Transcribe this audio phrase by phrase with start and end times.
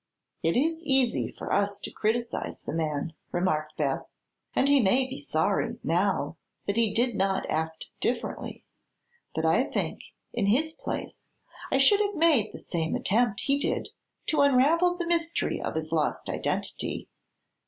[0.41, 4.01] "It is easy for us to criticise the man," remarked Beth,
[4.55, 8.65] "and he may be sorry, now, that he did not act differently.
[9.35, 10.01] But I think,
[10.33, 11.19] in his place,
[11.71, 13.89] I should have made the same attempt he did
[14.25, 17.07] to unravel the mystery of his lost identity.